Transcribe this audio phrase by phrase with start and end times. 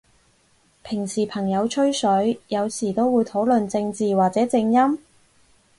[0.81, 4.97] 平時朋友吹水，有時都會討論正字或者正音？